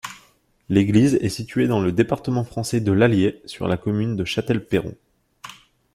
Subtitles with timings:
[0.67, 4.95] L'église est située dans le département français de l'Allier, sur la commune de Châtelperron.